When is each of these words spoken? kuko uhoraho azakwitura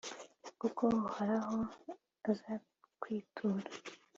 kuko 0.59 0.81
uhoraho 1.07 1.57
azakwitura 2.29 3.65